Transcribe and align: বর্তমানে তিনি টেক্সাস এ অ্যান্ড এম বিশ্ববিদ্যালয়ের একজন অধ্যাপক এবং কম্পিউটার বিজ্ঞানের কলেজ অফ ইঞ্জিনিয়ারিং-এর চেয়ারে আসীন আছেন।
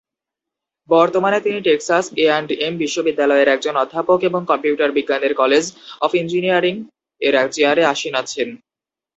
বর্তমানে 0.89 1.37
তিনি 1.41 1.59
টেক্সাস 1.61 2.05
এ 2.17 2.25
অ্যান্ড 2.25 2.49
এম 2.65 2.73
বিশ্ববিদ্যালয়ের 2.77 3.47
একজন 3.47 3.75
অধ্যাপক 3.77 4.19
এবং 4.23 4.41
কম্পিউটার 4.45 4.89
বিজ্ঞানের 4.91 5.33
কলেজ 5.33 5.65
অফ 6.01 6.11
ইঞ্জিনিয়ারিং-এর 6.15 7.35
চেয়ারে 7.47 7.83
আসীন 7.85 8.13
আছেন। 8.15 8.49